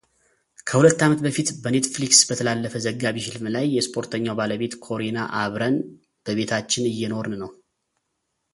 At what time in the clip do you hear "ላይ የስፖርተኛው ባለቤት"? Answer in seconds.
3.55-4.75